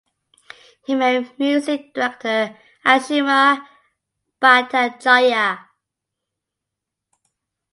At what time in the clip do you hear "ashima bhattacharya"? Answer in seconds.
2.83-5.59